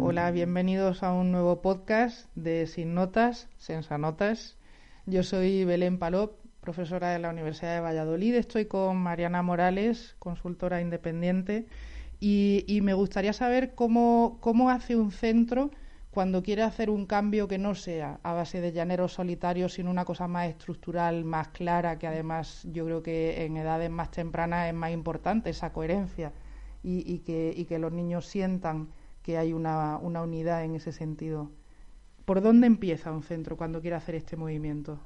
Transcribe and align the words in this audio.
Hola, 0.00 0.30
bienvenidos 0.32 1.04
a 1.04 1.12
un 1.12 1.30
nuevo 1.30 1.62
podcast 1.62 2.26
de 2.34 2.66
Sin 2.66 2.94
Notas, 2.94 3.48
Sensa 3.58 3.96
Notas. 3.96 4.56
Yo 5.06 5.22
soy 5.22 5.64
Belén 5.64 5.98
Palop, 5.98 6.32
profesora 6.60 7.10
de 7.10 7.20
la 7.20 7.30
Universidad 7.30 7.74
de 7.74 7.80
Valladolid. 7.80 8.34
Estoy 8.34 8.66
con 8.66 8.96
Mariana 8.96 9.42
Morales, 9.42 10.16
consultora 10.18 10.80
independiente, 10.80 11.66
y, 12.18 12.80
me 12.82 12.94
gustaría 12.94 13.32
saber 13.32 13.74
cómo, 13.76 14.38
cómo 14.40 14.70
hace 14.70 14.96
un 14.96 15.12
centro 15.12 15.70
cuando 16.10 16.42
quiere 16.42 16.62
hacer 16.62 16.90
un 16.90 17.06
cambio 17.06 17.46
que 17.46 17.58
no 17.58 17.76
sea 17.76 18.18
a 18.22 18.32
base 18.32 18.60
de 18.60 18.72
llaneros 18.72 19.12
solitarios, 19.12 19.74
sino 19.74 19.90
una 19.90 20.04
cosa 20.04 20.26
más 20.26 20.48
estructural, 20.48 21.24
más 21.24 21.48
clara, 21.48 21.98
que 21.98 22.08
además 22.08 22.66
yo 22.72 22.84
creo 22.84 23.02
que 23.02 23.44
en 23.44 23.56
edades 23.58 23.90
más 23.90 24.10
tempranas 24.10 24.68
es 24.68 24.74
más 24.74 24.90
importante 24.90 25.50
esa 25.50 25.72
coherencia 25.72 26.32
y, 26.84 27.20
que, 27.20 27.52
y 27.56 27.64
que, 27.64 27.78
los 27.78 27.92
niños 27.92 28.26
sientan 28.26 28.88
que 29.22 29.38
hay 29.38 29.54
una, 29.54 29.96
una 29.96 30.22
unidad 30.22 30.64
en 30.64 30.74
ese 30.74 30.92
sentido. 30.92 31.50
¿Por 32.26 32.42
dónde 32.42 32.66
empieza 32.66 33.10
un 33.10 33.22
centro 33.22 33.56
cuando 33.56 33.80
quiere 33.80 33.96
hacer 33.96 34.14
este 34.14 34.36
movimiento? 34.36 35.00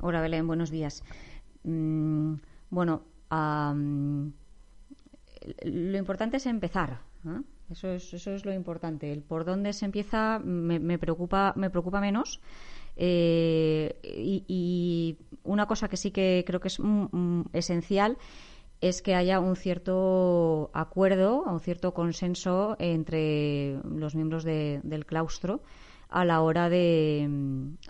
Hola 0.00 0.20
Belén, 0.20 0.46
buenos 0.46 0.70
días. 0.70 1.02
Mm, 1.64 2.34
bueno, 2.70 3.02
lo 5.64 5.98
importante 5.98 6.36
es 6.36 6.46
empezar. 6.46 7.00
Eso, 7.70 7.88
es, 7.90 8.44
lo 8.44 8.52
importante. 8.52 9.10
El 9.12 9.22
por 9.22 9.44
dónde 9.44 9.72
se 9.72 9.84
empieza 9.84 10.38
me, 10.44 10.98
preocupa, 10.98 11.54
me 11.56 11.70
preocupa 11.70 12.00
menos. 12.00 12.40
Eh, 12.96 13.98
y, 14.46 15.16
una 15.42 15.66
cosa 15.66 15.88
que 15.88 15.96
sí 15.96 16.10
que 16.10 16.44
creo 16.46 16.60
que 16.60 16.68
es 16.68 16.78
mm, 16.78 17.06
mm, 17.10 17.44
esencial 17.52 18.16
es 18.88 19.00
que 19.00 19.14
haya 19.14 19.40
un 19.40 19.56
cierto 19.56 20.70
acuerdo, 20.74 21.42
un 21.42 21.60
cierto 21.60 21.94
consenso 21.94 22.76
entre 22.78 23.78
los 23.84 24.14
miembros 24.14 24.44
del 24.44 25.06
claustro 25.06 25.62
a 26.10 26.26
la 26.26 26.42
hora 26.42 26.68
de, 26.68 27.28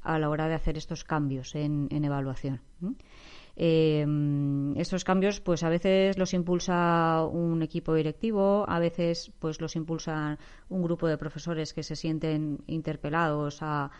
a 0.05 0.19
la 0.21 0.31
hora 0.31 0.47
de 0.47 0.55
hacer 0.55 0.79
estos 0.79 1.03
cambios 1.03 1.57
en, 1.57 1.89
evaluación. 1.91 2.61
Eh, 3.57 4.05
estos 4.77 5.05
cambios, 5.05 5.41
pues 5.41 5.63
a 5.63 5.69
veces 5.69 6.19
los 6.19 6.35
impulsa 6.35 7.25
un 7.25 7.63
equipo 7.63 7.95
directivo, 7.95 8.65
a 8.69 8.79
veces 8.79 9.33
pues 9.39 9.61
los 9.61 9.77
impulsa 9.77 10.39
un 10.69 10.83
grupo 10.83 11.07
de 11.07 11.19
profesores 11.19 11.73
que 11.73 11.83
se 11.83 11.97
sienten 11.97 12.59
interpelados 12.67 13.59
a, 13.61 13.91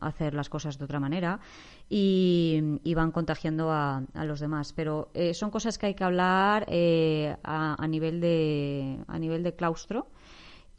hacer 0.00 0.34
las 0.34 0.48
cosas 0.48 0.78
de 0.78 0.84
otra 0.84 1.00
manera 1.00 1.40
y, 1.88 2.80
van 2.94 3.10
contagiando 3.10 3.72
a, 3.72 4.04
los 4.24 4.38
demás. 4.38 4.72
Pero 4.72 5.10
eh, 5.14 5.34
son 5.34 5.50
cosas 5.50 5.78
que 5.78 5.86
hay 5.86 5.94
que 5.94 6.04
hablar 6.04 6.64
eh, 6.68 7.36
a, 7.42 7.86
nivel 7.88 8.20
de 8.20 9.00
a 9.08 9.18
nivel 9.18 9.42
de 9.42 9.56
claustro 9.56 10.06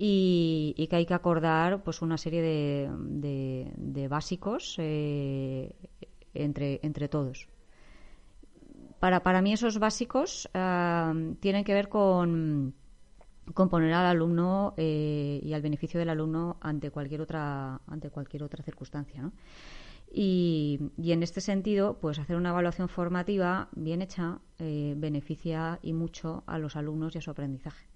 y, 0.03 0.87
que 0.89 0.95
hay 0.95 1.05
que 1.05 1.13
acordar 1.13 1.83
pues 1.83 2.01
una 2.01 2.17
serie 2.17 2.41
de, 2.41 3.69
de, 3.75 4.07
básicos 4.07 4.75
eh, 4.79 5.75
entre, 6.33 6.79
entre 6.83 7.07
todos. 7.07 7.47
Para, 8.99 9.23
para 9.23 9.41
mí 9.41 9.53
esos 9.53 9.79
básicos 9.79 10.49
ah, 10.53 11.13
tienen 11.39 11.63
que 11.63 11.73
ver 11.73 11.89
con, 11.89 12.75
con 13.53 13.69
poner 13.69 13.93
al 13.93 14.05
alumno 14.05 14.73
eh, 14.77 15.39
y 15.43 15.53
al 15.53 15.61
beneficio 15.61 15.99
del 15.99 16.09
alumno 16.09 16.57
ante 16.61 16.91
cualquier 16.91 17.21
otra 17.21 17.81
ante 17.87 18.09
cualquier 18.09 18.43
otra 18.43 18.63
circunstancia 18.63 19.21
¿no? 19.23 19.33
y, 20.11 20.79
y, 20.97 21.11
en 21.13 21.23
este 21.23 21.41
sentido 21.41 21.97
pues 21.99 22.19
hacer 22.19 22.35
una 22.35 22.49
evaluación 22.49 22.89
formativa 22.89 23.69
bien 23.71 24.01
hecha 24.01 24.39
eh, 24.59 24.93
beneficia 24.97 25.79
y 25.81 25.93
mucho 25.93 26.43
a 26.45 26.59
los 26.59 26.75
alumnos 26.75 27.15
y 27.15 27.17
a 27.17 27.21
su 27.21 27.31
aprendizaje 27.31 27.87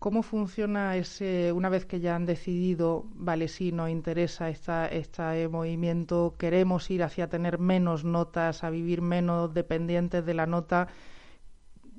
¿Cómo 0.00 0.22
funciona 0.22 0.96
ese, 0.96 1.52
una 1.52 1.68
vez 1.68 1.84
que 1.84 2.00
ya 2.00 2.16
han 2.16 2.24
decidido, 2.24 3.04
vale, 3.12 3.48
sí, 3.48 3.70
nos 3.70 3.90
interesa 3.90 4.48
esta, 4.48 4.88
este 4.88 5.46
movimiento, 5.46 6.36
queremos 6.38 6.90
ir 6.90 7.02
hacia 7.02 7.28
tener 7.28 7.58
menos 7.58 8.02
notas, 8.02 8.64
a 8.64 8.70
vivir 8.70 9.02
menos 9.02 9.52
dependientes 9.52 10.24
de 10.24 10.32
la 10.32 10.46
nota? 10.46 10.88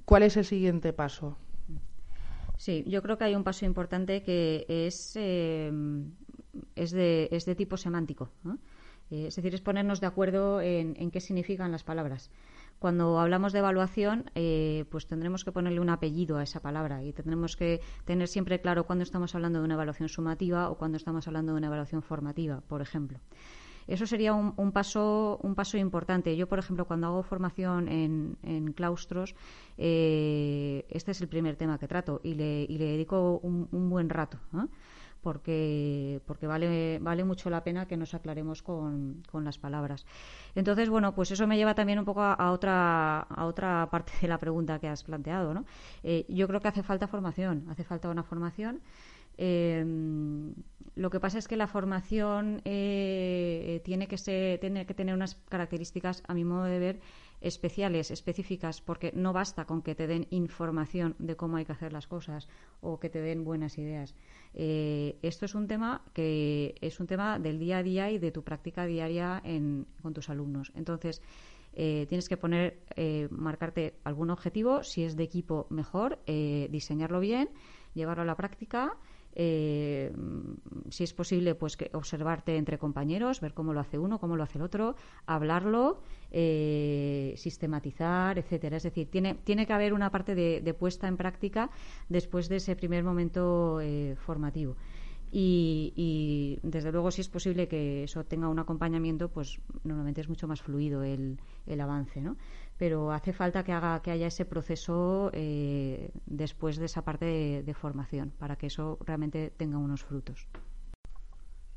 ¿Cuál 0.04 0.24
es 0.24 0.36
el 0.36 0.46
siguiente 0.46 0.94
paso? 0.94 1.38
Sí, 2.58 2.84
yo 2.88 3.04
creo 3.04 3.20
que 3.20 3.26
hay 3.26 3.36
un 3.36 3.44
paso 3.44 3.66
importante 3.66 4.24
que 4.24 4.66
es, 4.68 5.16
eh, 5.16 5.72
es, 6.76 6.90
de, 6.90 7.30
es 7.32 7.46
de 7.46 7.54
tipo 7.54 7.78
semántico. 7.78 8.32
Eh, 9.12 9.28
es 9.28 9.36
decir, 9.36 9.54
es 9.54 9.62
ponernos 9.62 10.02
de 10.02 10.08
acuerdo 10.08 10.60
en, 10.60 10.96
en 10.98 11.12
qué 11.12 11.22
significan 11.22 11.72
las 11.72 11.84
palabras 11.84 12.32
cuando 12.82 13.20
hablamos 13.20 13.54
de 13.54 13.60
evaluación, 13.60 14.32
eh, 14.34 14.86
pues 14.90 15.06
tendremos 15.06 15.46
que 15.46 15.52
ponerle 15.52 15.80
un 15.80 15.92
apellido 15.92 16.38
a 16.38 16.44
esa 16.44 16.62
palabra 16.62 17.04
y 17.04 17.14
tendremos 17.14 17.56
que 17.56 17.80
tener 18.06 18.28
siempre 18.28 18.60
claro 18.60 18.88
cuándo 18.88 19.04
estamos 19.04 19.36
hablando 19.36 19.60
de 19.60 19.66
una 19.66 19.76
evaluación 19.76 20.10
sumativa 20.10 20.68
o 20.68 20.80
cuando 20.80 20.98
estamos 20.98 21.28
hablando 21.28 21.52
de 21.52 21.60
una 21.60 21.68
evaluación 21.68 22.02
formativa, 22.02 22.62
por 22.62 22.82
ejemplo. 22.82 23.20
Eso 23.86 24.08
sería 24.08 24.34
un, 24.34 24.72
paso, 24.72 25.40
un 25.44 25.54
paso 25.54 25.78
importante. 25.78 26.36
Yo, 26.36 26.48
por 26.48 26.58
ejemplo, 26.58 26.86
cuando 26.86 27.06
hago 27.06 27.22
formación 27.22 27.88
en, 27.88 28.74
claustros, 28.74 29.36
eh, 29.78 30.84
este 30.90 31.12
es 31.12 31.22
el 31.22 31.28
primer 31.28 31.58
tema 31.58 31.78
que 31.78 31.88
trato 31.88 32.20
y 32.24 32.34
le, 32.34 32.66
dedico 32.68 33.40
un, 33.44 33.90
buen 33.92 34.10
rato 34.10 34.40
porque, 35.22 36.22
porque 36.26 36.48
vale, 36.48 37.00
vale 37.00 37.24
mucho 37.24 37.50
la 37.50 37.64
pena 37.64 37.88
que 37.88 37.98
nos 37.98 38.14
aclaremos 38.14 38.62
con, 38.62 39.24
con 39.32 39.46
las 39.46 39.58
palabras. 39.58 40.06
Entonces, 40.56 40.90
bueno, 40.90 41.14
pues 41.14 41.32
eso 41.32 41.48
me 41.48 41.58
lleva 41.58 41.76
también 41.76 42.00
un 42.00 42.06
poco 42.06 42.22
a, 42.22 42.52
otra, 42.52 43.20
a 43.20 43.46
otra 43.46 43.88
parte 43.92 44.14
de 44.22 44.28
la 44.28 44.38
pregunta 44.38 44.80
que 44.80 44.88
has 44.88 45.04
planteado, 45.04 45.54
¿no? 45.54 45.66
Eh, 46.04 46.26
yo 46.28 46.48
creo 46.48 46.60
que 46.60 46.68
hace 46.68 46.84
falta 46.84 47.08
formación, 47.08 47.66
hace 47.70 47.84
falta 47.84 48.10
una 48.10 48.24
formación. 48.24 48.82
Eh, 49.38 49.84
lo 50.96 51.10
que 51.10 51.20
pasa 51.20 51.40
es 51.40 51.48
que 51.48 51.56
la 51.56 51.68
formación 51.68 52.62
eh, 52.66 53.82
tiene, 53.86 54.08
que 54.08 54.18
ser, 54.18 54.60
tiene 54.60 54.86
que 54.86 54.94
tener 54.94 55.16
unas 55.16 55.36
características, 55.50 56.22
a 56.28 56.34
mi 56.34 56.44
modo 56.44 56.66
de 56.66 56.80
ver, 56.80 57.00
especiales, 57.40 58.12
específicas, 58.12 58.82
porque 58.82 59.12
no 59.16 59.34
basta 59.34 59.66
con 59.66 59.82
que 59.82 59.96
te 59.96 60.06
den 60.06 60.28
información 60.30 61.16
de 61.18 61.36
cómo 61.36 61.58
hay 61.58 61.66
que 61.66 61.72
hacer 61.72 61.94
las 61.94 62.08
cosas 62.08 62.50
o 62.82 63.00
que 63.00 63.10
te 63.10 63.22
den 63.22 63.44
buenas 63.44 63.78
ideas. 63.78 64.14
Eh, 64.54 65.18
esto 65.22 65.46
es 65.46 65.56
un 65.56 65.68
tema 65.68 66.04
que 66.14 66.76
es 66.82 67.00
un 67.00 67.08
tema 67.08 67.40
del 67.40 67.58
día 67.58 67.78
a 67.78 67.84
día 67.84 68.12
y 68.12 68.20
de 68.20 68.32
tu 68.32 68.44
práctica 68.44 68.86
diaria 68.86 69.42
con 70.02 70.14
tus 70.14 70.30
alumnos. 70.30 70.72
Entonces, 70.76 71.22
eh, 71.74 72.06
tienes 72.10 72.28
que 72.28 72.36
poner, 72.36 72.82
eh, 72.98 73.28
marcarte 73.32 73.96
algún 74.04 74.30
objetivo, 74.30 74.84
si 74.84 75.04
es 75.04 75.16
de 75.16 75.24
equipo 75.24 75.68
mejor, 75.70 76.20
diseñarlo 76.26 77.22
bien, 77.22 77.50
llevarlo 77.94 78.24
a 78.24 78.26
la 78.26 78.36
práctica 78.36 78.98
eh, 79.34 80.12
si 80.90 81.04
es 81.04 81.14
posible, 81.14 81.56
pues 81.56 81.78
que 81.78 81.90
observarte 81.94 82.58
entre 82.58 82.78
compañeros, 82.78 83.42
ver 83.42 83.54
cómo 83.54 83.74
lo 83.74 83.80
hace 83.80 83.98
uno, 83.98 84.20
cómo 84.20 84.36
lo 84.36 84.44
hace 84.44 84.58
el 84.58 84.64
otro, 84.64 84.96
hablarlo, 85.26 86.02
eh, 86.32 87.34
sistematizar, 87.38 88.38
etcétera. 88.38 88.78
Es 88.78 88.84
decir, 88.84 89.10
tiene, 89.10 89.36
tiene 89.36 89.66
que 89.66 89.74
haber 89.74 89.94
una 89.94 90.10
parte 90.10 90.36
de, 90.36 90.74
puesta 90.74 91.08
en 91.08 91.18
práctica 91.18 91.70
después 92.10 92.50
de 92.50 92.58
ese 92.58 92.76
primer 92.76 93.04
momento 93.04 93.80
eh, 93.82 94.16
formativo. 94.18 94.76
Y, 95.34 96.60
desde 96.62 96.92
luego, 96.92 97.10
si 97.10 97.22
es 97.22 97.30
posible 97.30 97.68
que 97.68 98.04
eso 98.04 98.26
tenga 98.26 98.50
un 98.50 98.60
acompañamiento, 98.60 99.30
pues 99.30 99.62
normalmente 99.84 100.20
es 100.20 100.28
mucho 100.28 100.48
más 100.48 100.62
fluido 100.62 101.04
el, 101.04 101.40
el 101.66 101.80
avance, 101.80 102.22
¿no? 102.22 102.36
pero 102.82 103.12
hace 103.12 103.32
falta 103.32 103.64
que, 103.64 103.74
haga, 103.74 104.02
que 104.02 104.10
haya 104.10 104.26
ese 104.26 104.44
proceso 104.44 105.30
eh, 105.34 106.10
después 106.26 106.78
de 106.78 106.86
esa 106.86 107.04
parte 107.04 107.62
de, 107.64 107.74
formación 107.76 108.34
para 108.40 108.56
que 108.56 108.66
eso 108.66 108.98
realmente 109.06 109.54
tenga 109.56 109.78
unos 109.78 110.04
frutos. 110.04 110.48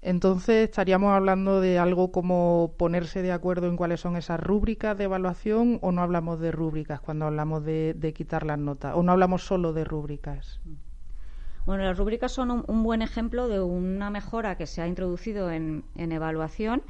Entonces, 0.01 0.71
estaríamos 0.71 1.13
hablando 1.13 1.61
de 1.61 1.79
algo 1.79 2.11
como 2.11 2.73
ponerse 2.79 3.21
de 3.21 3.33
acuerdo 3.33 3.69
en 3.69 3.77
cuáles 3.77 4.01
son 4.01 4.17
esas 4.17 4.41
rúbricas 4.41 4.97
de 4.97 5.05
evaluación 5.05 5.79
o 5.83 5.93
no 5.93 6.01
hablamos 6.01 6.41
de 6.41 6.53
rúbricas 6.53 7.03
cuando 7.03 7.27
hablamos 7.27 7.63
de, 7.67 8.15
quitar 8.17 8.47
las 8.47 8.59
notas 8.59 8.97
o 8.97 9.03
no 9.03 9.13
hablamos 9.13 9.45
solo 9.45 9.75
de 9.75 9.85
rúbricas. 9.85 10.63
Bueno, 11.67 11.85
las 11.85 11.97
rúbricas 11.97 12.31
son 12.31 12.65
un, 12.67 12.83
buen 12.83 13.01
ejemplo 13.01 13.49
de 13.49 13.61
una 13.61 14.11
mejora 14.11 14.57
que 14.59 14.67
se 14.67 14.83
ha 14.83 14.87
introducido 14.87 15.51
en, 15.51 15.85
evaluación 15.97 16.83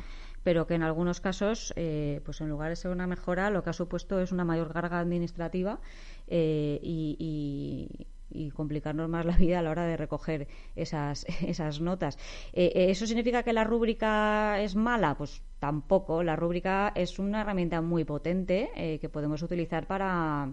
pero 0.43 0.67
que 0.67 0.75
en 0.75 0.83
algunos 0.83 1.23
casos, 1.23 1.73
eh, 1.75 2.21
pues 2.27 2.43
en 2.43 2.51
lugar 2.51 2.69
de 2.69 2.77
ser 2.77 2.91
una 2.91 3.07
mejora, 3.07 3.49
lo 3.49 3.63
que 3.63 3.71
ha 3.71 3.73
supuesto 3.73 4.21
es 4.21 4.31
una 4.31 4.45
mayor 4.45 4.75
carga 4.75 4.99
administrativa 4.99 5.81
eh, 6.27 6.79
y, 6.83 8.09
complicarnos 8.53 9.09
más 9.09 9.25
la 9.25 9.37
vida 9.37 9.61
a 9.61 9.63
la 9.63 9.71
hora 9.71 9.87
de 9.87 9.97
recoger 9.97 10.49
esas, 10.77 11.25
notas. 11.81 12.19
Eh, 12.53 12.91
¿Eso 12.91 13.07
significa 13.07 13.43
que 13.43 13.55
la 13.55 13.65
rúbrica 13.65 14.61
es 14.61 14.75
mala? 14.75 15.17
Pues 15.17 15.43
tampoco. 15.61 16.23
La 16.23 16.37
rúbrica 16.37 16.93
es 16.95 17.19
una 17.19 17.41
herramienta 17.41 17.81
muy 17.81 18.05
potente 18.05 18.99
que 19.01 19.09
podemos 19.09 19.41
utilizar 19.43 19.87
para 19.87 20.53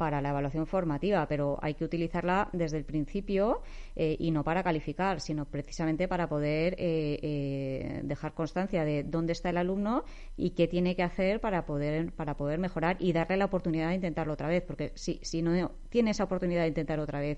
para 0.00 0.22
la 0.22 0.30
evaluación 0.30 0.66
formativa, 0.66 1.28
pero 1.28 1.58
hay 1.60 1.74
que 1.74 1.84
utilizarla 1.84 2.48
desde 2.54 2.78
el 2.78 2.86
principio 2.86 3.60
eh, 3.94 4.16
y 4.18 4.30
no 4.30 4.42
para 4.42 4.62
calificar, 4.62 5.20
sino 5.20 5.44
precisamente 5.44 6.08
para 6.08 6.26
poder 6.26 6.72
eh, 6.78 7.18
eh, 7.20 8.00
dejar 8.04 8.32
constancia 8.32 8.82
de 8.86 9.04
dónde 9.04 9.34
está 9.34 9.50
el 9.50 9.58
alumno 9.58 10.04
y 10.38 10.52
qué 10.52 10.66
tiene 10.68 10.96
que 10.96 11.02
hacer 11.02 11.38
para 11.42 11.66
poder, 11.66 12.12
para 12.12 12.34
poder 12.34 12.58
mejorar 12.58 12.96
y 12.98 13.12
darle 13.12 13.36
la 13.36 13.44
oportunidad 13.44 13.90
de 13.90 13.96
intentarlo 13.96 14.32
otra 14.32 14.48
vez, 14.48 14.62
porque 14.62 14.92
si, 14.94 15.20
si 15.20 15.42
no 15.42 15.70
tiene 15.90 16.12
esa 16.12 16.24
oportunidad 16.24 16.62
de 16.62 16.68
intentar 16.68 16.98
otra 16.98 17.20
vez 17.20 17.36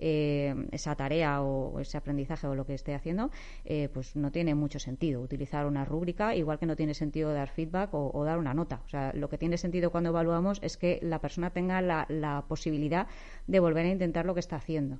eh, 0.00 0.54
esa 0.72 0.94
tarea 0.96 1.42
o 1.42 1.78
ese 1.78 1.98
aprendizaje 1.98 2.46
o 2.46 2.54
lo 2.54 2.64
que 2.64 2.74
esté 2.74 2.94
haciendo, 2.94 3.30
eh, 3.64 3.88
pues 3.92 4.16
no 4.16 4.32
tiene 4.32 4.54
mucho 4.54 4.78
sentido 4.78 5.20
utilizar 5.20 5.66
una 5.66 5.84
rúbrica, 5.84 6.34
igual 6.34 6.58
que 6.58 6.66
no 6.66 6.74
tiene 6.74 6.94
sentido 6.94 7.32
dar 7.32 7.50
feedback 7.50 7.90
o, 7.92 8.24
dar 8.24 8.38
una 8.38 8.54
nota. 8.54 8.80
O 8.86 8.88
sea, 8.88 9.12
lo 9.14 9.28
que 9.28 9.38
tiene 9.38 9.58
sentido 9.58 9.90
cuando 9.90 10.10
evaluamos 10.10 10.58
es 10.62 10.76
que 10.76 10.98
la 11.02 11.20
persona 11.20 11.50
tenga 11.50 11.82
la, 11.82 12.44
posibilidad 12.48 13.06
de 13.46 13.60
volver 13.60 13.84
a 13.84 13.90
intentar 13.90 14.24
lo 14.24 14.34
que 14.34 14.40
está 14.40 14.56
haciendo. 14.56 14.98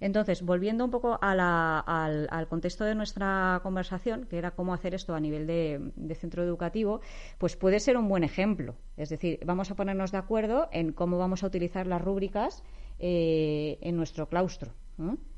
Entonces, 0.00 0.42
volviendo 0.42 0.84
un 0.84 0.90
poco 0.90 1.18
al, 1.20 2.46
contexto 2.48 2.84
de 2.84 2.94
nuestra 2.94 3.60
conversación, 3.62 4.26
que 4.26 4.38
era 4.38 4.52
cómo 4.52 4.72
hacer 4.72 4.94
esto 4.94 5.14
a 5.14 5.20
nivel 5.20 5.46
de, 5.46 5.90
de, 5.96 6.14
centro 6.14 6.42
educativo, 6.44 7.00
pues 7.36 7.56
puede 7.56 7.80
ser 7.80 7.96
un 7.96 8.08
buen 8.08 8.24
ejemplo. 8.24 8.76
Es 8.96 9.08
decir, 9.08 9.40
vamos 9.44 9.70
a 9.70 9.74
ponernos 9.74 10.12
de 10.12 10.18
acuerdo 10.18 10.68
en 10.72 10.92
cómo 10.92 11.18
vamos 11.18 11.42
a 11.42 11.48
utilizar 11.48 11.86
las 11.86 12.00
rúbricas 12.00 12.62
eh, 12.98 13.78
en 13.80 13.96
nuestro 13.96 14.28
claustro. 14.28 14.72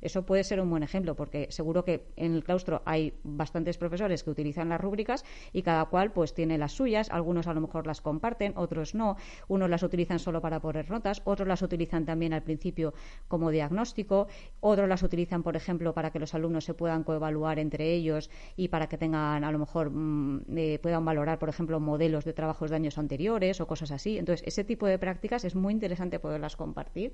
Eso 0.00 0.24
puede 0.24 0.44
ser 0.44 0.60
un 0.60 0.70
buen 0.70 0.82
ejemplo, 0.82 1.14
porque 1.14 1.48
seguro 1.50 1.84
que 1.84 2.06
en 2.16 2.34
el 2.34 2.44
claustro 2.44 2.82
hay 2.86 3.12
bastantes 3.22 3.76
profesores 3.76 4.24
que 4.24 4.30
utilizan 4.30 4.70
las 4.70 4.80
rúbricas 4.80 5.24
y 5.52 5.62
cada 5.62 5.84
cual 5.86 6.12
pues 6.12 6.32
tiene 6.32 6.56
las 6.56 6.72
suyas. 6.72 7.10
Algunos 7.10 7.46
a 7.46 7.52
lo 7.54 7.60
mejor 7.60 7.86
las 7.86 8.00
comparten, 8.00 8.54
otros 8.56 8.94
no. 8.94 9.16
Unos 9.48 9.68
las 9.68 9.82
utilizan 9.82 10.18
solo 10.18 10.40
para 10.40 10.60
poner 10.60 10.90
notas, 10.90 11.20
otros 11.24 11.46
las 11.46 11.60
utilizan 11.62 12.06
también 12.06 12.32
al 12.32 12.42
principio 12.42 12.94
como 13.28 13.50
diagnóstico, 13.50 14.28
otros 14.60 14.88
las 14.88 15.02
utilizan, 15.02 15.42
por 15.42 15.56
ejemplo, 15.56 15.92
para 15.92 16.10
que 16.10 16.18
los 16.18 16.34
alumnos 16.34 16.64
se 16.64 16.74
puedan 16.74 17.04
coevaluar 17.04 17.58
entre 17.58 17.92
ellos 17.92 18.30
y 18.56 18.68
para 18.68 18.88
que 18.88 18.96
tengan, 18.96 19.44
a 19.44 19.52
lo 19.52 19.58
mejor, 19.58 19.90
mm, 19.90 20.56
eh, 20.56 20.78
puedan 20.82 21.04
valorar, 21.04 21.38
por 21.38 21.48
ejemplo, 21.50 21.80
modelos 21.80 22.24
de 22.24 22.32
trabajos 22.32 22.70
de 22.70 22.76
años 22.76 22.96
anteriores 22.96 23.60
o 23.60 23.66
cosas 23.66 23.90
así. 23.90 24.16
Entonces, 24.16 24.46
ese 24.46 24.64
tipo 24.64 24.86
de 24.86 24.98
prácticas 24.98 25.44
es 25.44 25.54
muy 25.54 25.74
interesante 25.74 26.18
poderlas 26.18 26.56
compartir 26.56 27.12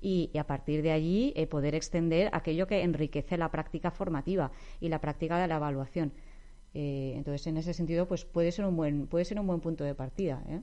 y, 0.00 0.30
a 0.38 0.44
partir 0.46 0.82
de 0.82 0.92
allí 0.92 1.32
eh, 1.36 1.46
poder 1.46 1.74
extender 1.84 2.30
aquello 2.32 2.66
que 2.66 2.82
enriquece 2.82 3.36
la 3.36 3.50
práctica 3.50 3.90
formativa 3.90 4.50
y 4.80 4.88
la 4.88 5.00
práctica 5.00 5.38
de 5.38 5.48
la 5.48 5.56
evaluación. 5.56 6.12
Eh, 6.74 7.12
entonces, 7.16 7.46
en 7.46 7.56
ese 7.56 7.72
sentido, 7.72 8.08
pues 8.08 8.24
puede 8.24 8.50
ser 8.50 8.64
un 8.64 8.76
buen, 8.76 9.06
puede 9.06 9.24
ser 9.24 9.38
un 9.38 9.46
buen 9.46 9.60
punto 9.60 9.84
de 9.84 9.94
partida. 9.94 10.42
¿eh? 10.48 10.60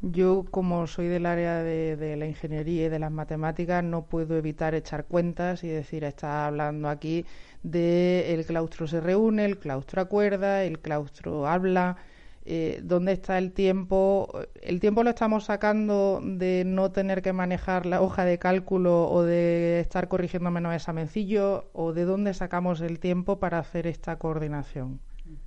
Yo, 0.00 0.44
como 0.50 0.86
soy 0.86 1.06
del 1.08 1.26
área 1.26 1.62
de, 1.62 2.16
la 2.16 2.26
ingeniería 2.26 2.86
y 2.86 2.88
de 2.88 2.98
las 2.98 3.12
matemáticas, 3.12 3.84
no 3.84 4.06
puedo 4.06 4.36
evitar 4.36 4.74
echar 4.74 5.04
cuentas 5.04 5.62
y 5.62 5.68
decir, 5.68 6.04
está 6.04 6.46
hablando 6.46 6.88
aquí 6.88 7.24
de 7.62 8.34
el 8.34 8.44
claustro 8.44 8.88
se 8.88 9.00
reúne, 9.00 9.44
el 9.44 9.58
claustro 9.58 10.02
acuerda, 10.02 10.64
el 10.64 10.80
claustro 10.80 11.46
habla, 11.46 11.98
eh, 12.44 12.80
dónde 12.82 13.12
está 13.12 13.38
el 13.38 13.52
tiempo. 13.52 14.28
El 14.60 14.80
tiempo 14.80 15.02
lo 15.04 15.10
estamos 15.10 15.44
sacando 15.44 16.20
de 16.22 16.64
no 16.66 16.90
tener 16.90 17.22
que 17.22 17.32
manejar 17.32 17.86
la 17.86 18.02
hoja 18.02 18.24
de 18.24 18.38
cálculo 18.38 19.08
o 19.10 19.22
de 19.22 19.80
estar 19.80 20.08
corrigiendo 20.08 20.50
menos 20.50 20.74
examencillo 20.74 21.70
o 21.72 21.92
de 21.92 22.04
dónde 22.04 22.34
sacamos 22.34 22.80
el 22.80 22.98
tiempo 22.98 23.38
para 23.38 23.58
hacer 23.58 23.86
esta 23.86 24.16
coordinación. 24.16 25.00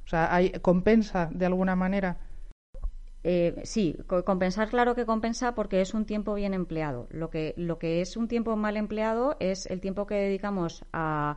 O 0.05 0.07
sea, 0.07 0.33
¿hay, 0.33 0.51
¿compensa 0.51 1.29
de 1.33 1.45
alguna 1.45 1.75
manera? 1.75 2.17
Eh, 3.27 3.59
sí, 3.63 3.97
compensar 4.23 4.69
claro 4.69 4.93
que 4.93 5.07
compensa 5.07 5.55
porque 5.55 5.81
es 5.81 5.95
un 5.95 6.05
tiempo 6.05 6.35
bien 6.35 6.53
empleado. 6.53 7.07
Lo 7.09 7.31
que, 7.31 7.55
lo 7.57 7.79
que 7.79 8.01
es 8.01 8.17
un 8.17 8.27
tiempo 8.27 8.55
mal 8.55 8.77
empleado 8.77 9.35
es 9.39 9.65
el 9.65 9.81
tiempo 9.81 10.05
que 10.05 10.13
dedicamos 10.13 10.85
a 10.93 11.35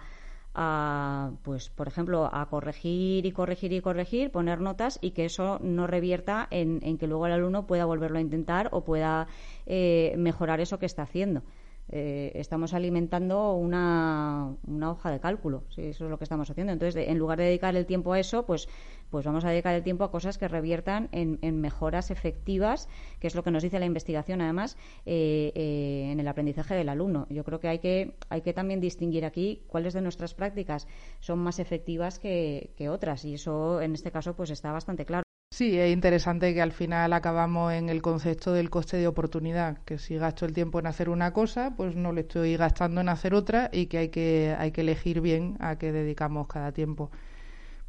a, 0.60 1.30
pues, 1.44 1.70
por 1.70 1.86
ejemplo, 1.86 2.28
a 2.32 2.46
corregir 2.46 3.24
y 3.24 3.30
corregir 3.30 3.72
y 3.72 3.80
corregir, 3.80 4.32
poner 4.32 4.60
notas 4.60 4.98
y 5.00 5.12
que 5.12 5.24
eso 5.24 5.60
no 5.62 5.86
revierta 5.86 6.48
en, 6.50 6.98
que 6.98 7.06
luego 7.06 7.26
el 7.26 7.32
alumno 7.32 7.68
pueda 7.68 7.84
volverlo 7.84 8.18
a 8.18 8.20
intentar 8.20 8.68
o 8.72 8.82
pueda 8.82 9.28
eh, 9.66 10.14
mejorar 10.18 10.60
eso 10.60 10.80
que 10.80 10.86
está 10.86 11.02
haciendo. 11.02 11.42
Eh, 11.90 12.32
estamos 12.34 12.74
alimentando 12.74 13.54
una, 13.54 14.52
una, 14.66 14.90
hoja 14.90 15.10
de 15.10 15.20
cálculo, 15.20 15.62
eso 15.76 16.04
es 16.04 16.10
lo 16.10 16.18
que 16.18 16.24
estamos 16.24 16.50
haciendo. 16.50 16.72
Entonces, 16.72 17.08
en 17.08 17.18
lugar 17.18 17.38
de 17.38 17.44
dedicar 17.44 17.76
el 17.76 17.86
tiempo 17.86 18.12
a 18.12 18.18
eso, 18.18 18.44
pues, 18.44 18.68
pues 19.10 19.24
vamos 19.24 19.44
a 19.44 19.50
dedicar 19.50 19.74
el 19.74 19.82
tiempo 19.82 20.04
a 20.04 20.10
cosas 20.10 20.38
que 20.38 20.48
reviertan 20.48 21.08
en, 21.12 21.60
mejoras 21.60 22.10
efectivas, 22.10 22.88
que 23.20 23.26
es 23.26 23.34
lo 23.34 23.42
que 23.42 23.50
nos 23.50 23.62
dice 23.62 23.78
la 23.78 23.86
investigación, 23.86 24.40
además, 24.40 24.76
eh, 25.06 25.52
eh, 25.54 26.10
en 26.12 26.20
el 26.20 26.28
aprendizaje 26.28 26.74
del 26.74 26.88
alumno. 26.88 27.26
Yo 27.30 27.44
creo 27.44 27.60
que 27.60 27.68
hay 27.68 27.78
que, 27.78 28.14
hay 28.28 28.42
que 28.42 28.52
también 28.52 28.80
distinguir 28.80 29.24
aquí 29.24 29.62
cuáles 29.66 29.94
de 29.94 30.00
nuestras 30.00 30.34
prácticas 30.34 30.86
son 31.20 31.38
más 31.38 31.58
efectivas 31.58 32.18
que, 32.18 32.70
que 32.76 32.88
otras, 32.88 33.24
y 33.24 33.34
eso, 33.34 33.80
en 33.80 33.94
este 33.94 34.10
caso, 34.10 34.34
pues 34.34 34.50
está 34.50 34.72
bastante 34.72 35.04
claro. 35.04 35.22
Sí, 35.50 35.78
es 35.78 35.90
interesante 35.92 36.52
que 36.52 36.60
al 36.60 36.72
final 36.72 37.12
acabamos 37.14 37.72
en 37.72 37.88
el 37.88 38.02
concepto 38.02 38.52
del 38.52 38.68
coste 38.70 38.98
de 38.98 39.08
oportunidad, 39.08 39.78
que 39.84 39.98
si 39.98 40.16
gasto 40.16 40.44
el 40.44 40.52
tiempo 40.52 40.78
en 40.78 40.86
hacer 40.86 41.08
una 41.08 41.32
cosa, 41.32 41.74
pues 41.74 41.96
no 41.96 42.12
le 42.12 42.20
estoy 42.20 42.56
gastando 42.56 43.00
en 43.00 43.08
hacer 43.08 43.34
otra 43.34 43.70
y 43.72 43.86
que 43.86 43.98
hay 43.98 44.08
que, 44.10 44.54
hay 44.58 44.72
que 44.72 44.82
elegir 44.82 45.20
bien 45.22 45.56
a 45.58 45.76
qué 45.78 45.90
dedicamos 45.90 46.46
cada 46.48 46.72
tiempo. 46.72 47.10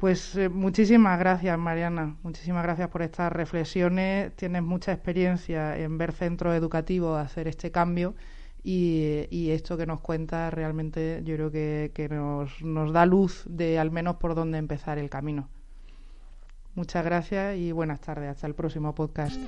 Pues 0.00 0.34
eh, 0.34 0.48
muchísimas 0.48 1.18
gracias, 1.18 1.58
Mariana. 1.58 2.16
Muchísimas 2.22 2.62
gracias 2.62 2.88
por 2.88 3.02
estas 3.02 3.30
reflexiones. 3.30 4.34
Tienes 4.34 4.62
mucha 4.62 4.92
experiencia 4.92 5.76
en 5.76 5.98
ver 5.98 6.12
centros 6.12 6.56
educativos 6.56 7.20
hacer 7.20 7.46
este 7.46 7.70
cambio 7.70 8.14
y, 8.64 9.50
esto 9.50 9.76
que 9.76 9.84
nos 9.84 10.00
cuenta 10.00 10.48
realmente 10.50 11.20
yo 11.24 11.34
creo 11.34 11.50
que, 11.50 12.08
nos 12.62 12.92
da 12.94 13.04
luz 13.04 13.44
de 13.46 13.78
al 13.78 13.90
menos 13.90 14.16
por 14.16 14.34
dónde 14.34 14.56
empezar 14.56 14.96
el 14.96 15.10
camino. 15.10 15.50
Muchas 16.74 17.04
gracias 17.04 17.58
y 17.58 17.72
buenas 17.72 18.00
tardes. 18.00 18.30
Hasta 18.30 18.46
el 18.46 18.54
próximo 18.54 18.94
podcast. 18.94 19.38